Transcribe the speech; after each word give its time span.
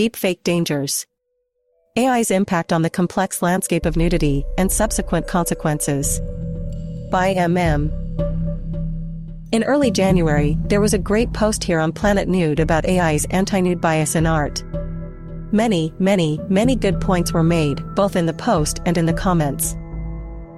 Deepfake 0.00 0.42
Dangers. 0.44 1.06
AI's 1.98 2.30
Impact 2.30 2.72
on 2.72 2.80
the 2.80 2.88
Complex 2.88 3.42
Landscape 3.42 3.84
of 3.84 3.98
Nudity 3.98 4.46
and 4.56 4.72
Subsequent 4.72 5.28
Consequences. 5.28 6.20
By 7.10 7.34
MM. 7.34 7.92
In 9.52 9.62
early 9.62 9.90
January, 9.90 10.56
there 10.64 10.80
was 10.80 10.94
a 10.94 10.98
great 10.98 11.34
post 11.34 11.62
here 11.62 11.78
on 11.78 11.92
Planet 11.92 12.28
Nude 12.28 12.60
about 12.60 12.88
AI's 12.88 13.26
anti-nude 13.26 13.82
bias 13.82 14.14
in 14.14 14.26
art. 14.26 14.64
Many, 15.52 15.92
many, 15.98 16.40
many 16.48 16.76
good 16.76 16.98
points 16.98 17.34
were 17.34 17.42
made, 17.42 17.84
both 17.94 18.16
in 18.16 18.24
the 18.24 18.32
post 18.32 18.80
and 18.86 18.96
in 18.96 19.04
the 19.04 19.12
comments. 19.12 19.76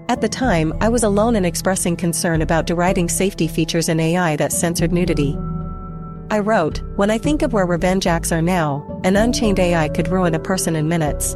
At 0.08 0.20
the 0.20 0.28
time, 0.28 0.72
I 0.80 0.88
was 0.88 1.02
alone 1.02 1.34
in 1.34 1.44
expressing 1.44 1.96
concern 1.96 2.42
about 2.42 2.68
deriding 2.68 3.08
safety 3.08 3.48
features 3.48 3.88
in 3.88 3.98
AI 3.98 4.36
that 4.36 4.52
censored 4.52 4.92
nudity. 4.92 5.36
I 6.30 6.38
wrote, 6.38 6.80
When 6.94 7.10
I 7.10 7.18
think 7.18 7.42
of 7.42 7.52
where 7.52 7.66
revenge 7.66 8.06
acts 8.06 8.30
are 8.30 8.40
now, 8.40 8.91
an 9.04 9.16
unchained 9.16 9.58
AI 9.58 9.88
could 9.88 10.08
ruin 10.08 10.34
a 10.34 10.38
person 10.38 10.76
in 10.76 10.88
minutes. 10.88 11.34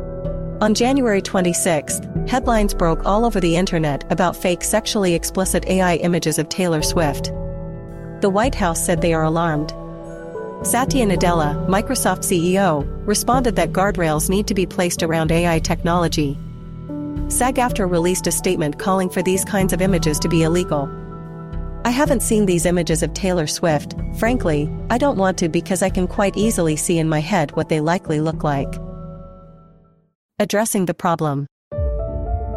On 0.60 0.72
January 0.72 1.20
26, 1.20 2.00
headlines 2.28 2.73
broke 2.73 3.04
all 3.04 3.24
over 3.24 3.40
the 3.40 3.56
internet 3.56 4.10
about 4.10 4.36
fake 4.36 4.62
sexually 4.62 5.14
explicit 5.14 5.66
AI 5.66 5.96
images 5.96 6.38
of 6.38 6.48
Taylor 6.48 6.80
Swift. 6.80 7.26
The 8.20 8.30
White 8.30 8.54
House 8.54 8.84
said 8.84 9.02
they 9.02 9.14
are 9.14 9.24
alarmed. 9.24 9.70
Satya 10.64 11.04
Nadella, 11.06 11.66
Microsoft 11.68 12.23
CEO, 12.23 12.87
responded 13.06 13.56
that 13.56 13.73
guardrails 13.73 14.30
need 14.30 14.46
to 14.46 14.54
be 14.54 14.64
placed 14.64 15.02
around 15.02 15.30
AI 15.30 15.59
technology. 15.59 16.38
SAG-AFTRA 17.28 17.90
released 17.90 18.26
a 18.28 18.32
statement 18.32 18.78
calling 18.78 19.10
for 19.10 19.23
these 19.23 19.45
kinds 19.45 19.73
of 19.73 19.82
images 19.82 20.18
to 20.20 20.28
be 20.28 20.45
illegal. 20.45 20.88
I 21.86 21.90
haven't 21.90 22.24
seen 22.24 22.46
these 22.46 22.66
images 22.66 23.04
of 23.04 23.14
Taylor 23.14 23.46
Swift, 23.46 23.95
frankly, 24.18 24.68
I 24.90 24.98
don't 24.98 25.16
want 25.16 25.38
to 25.38 25.48
because 25.48 25.84
I 25.84 25.88
can 25.88 26.09
quite 26.09 26.36
easily 26.36 26.74
see 26.74 26.98
in 26.98 27.09
my 27.09 27.20
head 27.20 27.54
what 27.54 27.68
they 27.68 27.78
likely 27.78 28.20
look 28.20 28.42
like. 28.42 28.74
Addressing 30.40 30.86
the 30.86 30.95
problem. 30.95 31.46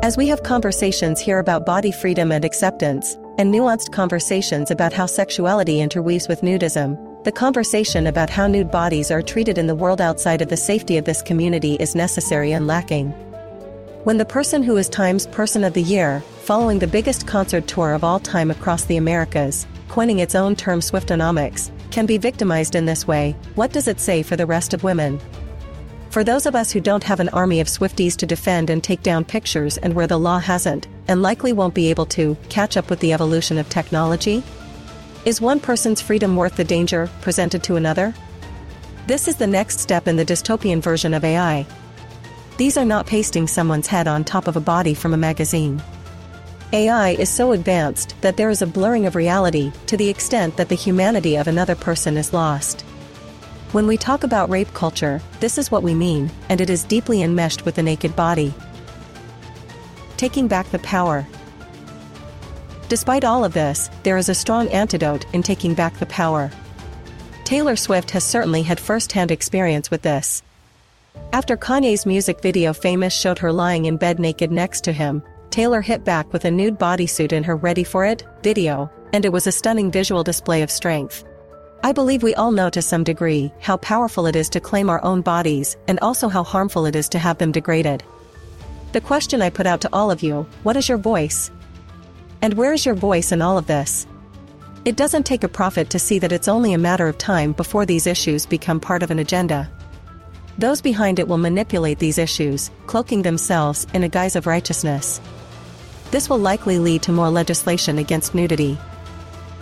As 0.02 0.18
we 0.18 0.30
have 0.30 0.42
conversations 0.42 1.20
here 1.20 1.38
about 1.38 1.64
body 1.64 1.92
freedom 1.92 2.32
and 2.32 2.44
acceptance, 2.44 3.14
and 3.38 3.54
nuanced 3.54 3.92
conversations 3.92 4.72
about 4.72 4.94
how 4.94 5.06
sexuality 5.06 5.80
interweaves 5.80 6.28
with 6.28 6.42
nudism, 6.42 6.98
the 7.24 7.32
conversation 7.32 8.08
about 8.08 8.32
how 8.32 8.48
nude 8.48 8.72
bodies 8.72 9.12
are 9.12 9.22
treated 9.22 9.60
in 9.60 9.68
the 9.68 9.76
world 9.76 10.02
outside 10.02 10.42
of 10.42 10.50
the 10.50 10.58
safety 10.58 10.98
of 10.98 11.06
this 11.06 11.22
community 11.22 11.76
is 11.76 11.94
necessary 11.94 12.52
and 12.52 12.66
lacking. 12.66 13.12
When 14.06 14.18
the 14.18 14.26
person 14.26 14.64
who 14.64 14.76
is 14.78 14.90
Times 14.90 15.28
Person 15.28 15.64
of 15.64 15.74
the 15.76 15.84
Year, 15.84 16.24
following 16.50 16.80
the 16.80 16.88
biggest 16.88 17.28
concert 17.28 17.68
tour 17.68 17.94
of 17.94 18.04
all 18.04 18.20
time 18.20 18.50
across 18.50 18.86
the 18.86 18.98
Americas, 18.98 19.68
coining 19.88 20.18
its 20.18 20.34
own 20.34 20.56
term 20.56 20.80
Swiftonomics, 20.80 21.70
can 21.92 22.08
be 22.08 22.18
victimized 22.18 22.74
in 22.74 22.88
this 22.88 23.06
way, 23.06 23.36
what 23.54 23.72
does 23.72 23.88
it 23.88 24.00
say 24.00 24.24
for 24.24 24.36
the 24.36 24.48
rest 24.48 24.74
of 24.74 24.84
women? 24.84 25.20
For 26.10 26.24
those 26.24 26.48
of 26.48 26.56
us 26.56 26.72
who 26.72 26.80
don't 26.82 27.04
have 27.04 27.20
an 27.20 27.30
army 27.30 27.60
of 27.60 27.68
Swifties 27.68 28.16
to 28.16 28.26
defend 28.26 28.72
and 28.72 28.84
take 28.84 29.04
down 29.04 29.26
pictures 29.26 29.78
and 29.78 29.94
where 29.94 30.08
the 30.08 30.18
law 30.18 30.40
hasn't, 30.40 30.88
and 31.08 31.22
likely 31.22 31.54
won't 31.54 31.76
be 31.76 31.92
able 31.92 32.08
to, 32.08 32.36
catch 32.50 32.78
up 32.78 32.90
with 32.90 33.00
the 33.00 33.14
evolution 33.14 33.60
of 33.60 33.70
technology? 33.70 34.42
Is 35.26 35.40
one 35.40 35.60
person's 35.60 36.02
freedom 36.02 36.36
worth 36.36 36.56
the 36.56 36.64
danger 36.64 37.12
presented 37.22 37.62
to 37.62 37.76
another? 37.76 38.12
This 39.06 39.28
is 39.28 39.36
the 39.36 39.46
next 39.46 39.82
step 39.82 40.08
in 40.08 40.16
the 40.16 40.26
dystopian 40.26 40.82
version 40.82 41.14
of 41.14 41.24
AI. 41.24 41.68
These 42.58 42.76
are 42.76 42.86
not 42.86 43.06
pasting 43.06 43.46
someone's 43.46 43.86
head 43.86 44.08
on 44.08 44.24
top 44.24 44.48
of 44.48 44.58
a 44.58 44.60
body 44.60 44.96
from 44.96 45.14
a 45.14 45.18
magazine. 45.18 45.80
AI 46.72 47.12
is 47.12 47.30
so 47.30 47.54
advanced 47.54 48.14
that 48.22 48.38
there 48.38 48.52
is 48.52 48.62
a 48.62 48.68
blurring 48.68 49.08
of 49.08 49.16
reality 49.16 49.72
to 49.88 49.98
the 49.98 50.08
extent 50.08 50.56
that 50.58 50.70
the 50.70 50.76
humanity 50.76 51.36
of 51.36 51.48
another 51.48 51.74
person 51.74 52.16
is 52.16 52.32
lost. 52.32 52.82
When 53.72 53.88
we 53.88 53.98
talk 53.98 54.24
about 54.24 54.52
rape 54.52 54.72
culture, 54.76 55.20
this 55.40 55.58
is 55.58 55.72
what 55.72 55.82
we 55.82 55.96
mean, 55.96 56.30
and 56.48 56.62
it 56.62 56.70
is 56.70 56.84
deeply 56.84 57.24
enmeshed 57.24 57.66
with 57.66 57.74
the 57.74 57.82
naked 57.82 58.16
body. 58.16 58.54
Taking 60.16 60.48
back 60.48 60.70
the 60.70 60.78
power. 60.80 61.26
Despite 62.88 63.26
all 63.26 63.44
of 63.44 63.54
this, 63.54 63.90
there 64.04 64.18
is 64.18 64.30
a 64.30 64.36
strong 64.36 64.68
antidote 64.70 65.26
in 65.34 65.42
taking 65.42 65.74
back 65.74 65.98
the 65.98 66.06
power. 66.06 66.52
Taylor 67.46 67.78
Swift 67.78 68.12
has 68.12 68.24
certainly 68.24 68.62
had 68.62 68.80
first-hand 68.80 69.32
experience 69.32 69.90
with 69.90 70.04
this. 70.04 70.44
After 71.34 71.58
Kanye's 71.58 72.06
music 72.06 72.42
video 72.42 72.74
Famous 72.74 73.14
showed 73.14 73.40
her 73.40 73.52
lying 73.52 73.86
in 73.86 73.98
bed 73.98 74.20
naked 74.20 74.52
next 74.52 74.84
to 74.84 74.92
him, 74.92 75.24
Taylor 75.52 75.82
hit 75.82 76.04
back 76.04 76.32
with 76.32 76.46
a 76.46 76.52
nude 76.52 76.78
bodysuit 76.78 77.32
in 77.32 77.44
her 77.44 77.56
Ready 77.56 77.84
for 77.84 78.06
It 78.06 78.24
video, 78.44 78.90
and 79.14 79.26
it 79.26 79.32
was 79.32 79.48
a 79.48 79.52
stunning 79.52 79.90
visual 79.90 80.24
display 80.24 80.62
of 80.62 80.70
strength. 80.70 81.24
I 81.84 81.92
believe 81.92 82.22
we 82.22 82.36
all 82.36 82.52
know 82.52 82.70
to 82.70 82.84
some 82.84 83.04
degree 83.04 83.52
how 83.60 83.78
powerful 83.78 84.28
it 84.28 84.36
is 84.36 84.50
to 84.50 84.60
claim 84.60 84.90
our 84.90 85.04
own 85.04 85.22
bodies 85.22 85.76
and 85.88 86.00
also 86.02 86.30
how 86.30 86.44
harmful 86.44 86.86
it 86.86 86.96
is 86.96 87.10
to 87.10 87.20
have 87.20 87.40
them 87.40 87.52
degraded. 87.52 88.04
The 88.92 89.02
question 89.02 89.42
I 89.42 89.50
put 89.50 89.66
out 89.66 89.82
to 89.82 89.90
all 89.92 90.12
of 90.12 90.22
you, 90.22 90.46
what 90.64 90.78
is 90.78 90.88
your 90.88 90.98
voice? 91.00 91.50
And 92.42 92.54
where 92.54 92.74
is 92.74 92.86
your 92.86 92.96
voice 92.96 93.32
in 93.32 93.42
all 93.42 93.58
of 93.58 93.66
this? 93.66 94.06
It 94.86 94.98
doesn't 94.98 95.26
take 95.26 95.44
a 95.44 95.50
prophet 95.50 95.90
to 95.92 96.00
see 96.00 96.20
that 96.20 96.32
it's 96.32 96.48
only 96.48 96.74
a 96.74 96.78
matter 96.78 97.08
of 97.08 97.18
time 97.18 97.54
before 97.54 97.86
these 97.86 98.08
issues 98.08 98.46
become 98.46 98.80
part 98.80 99.02
of 99.02 99.10
an 99.10 99.20
agenda. 99.20 99.70
Those 100.60 100.82
behind 100.82 101.20
it 101.20 101.28
will 101.28 101.38
manipulate 101.38 102.00
these 102.00 102.18
issues, 102.18 102.70
cloaking 102.86 103.24
themselves 103.24 103.88
in 103.94 104.04
a 104.04 104.10
guise 104.10 104.36
of 104.36 104.46
righteousness. 104.46 105.22
This 106.12 106.28
will 106.28 106.40
likely 106.40 106.80
lead 106.80 107.04
to 107.04 107.12
more 107.12 107.30
legislation 107.30 108.00
against 108.00 108.34
nudity. 108.34 108.78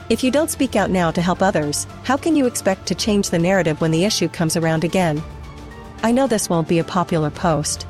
If 0.10 0.24
you 0.24 0.32
don't 0.32 0.50
speak 0.50 0.78
out 0.78 0.90
now 0.90 1.12
to 1.12 1.22
help 1.22 1.42
others, 1.42 1.86
how 2.04 2.16
can 2.16 2.38
you 2.38 2.46
expect 2.46 2.86
to 2.86 2.96
change 2.96 3.30
the 3.30 3.40
narrative 3.40 3.82
when 3.82 3.92
the 3.92 4.06
issue 4.06 4.30
comes 4.30 4.56
around 4.56 4.86
again? 4.86 5.22
I 6.04 6.14
know 6.14 6.26
this 6.26 6.50
won't 6.50 6.70
be 6.70 6.80
a 6.80 6.84
popular 6.86 7.30
post. 7.30 7.86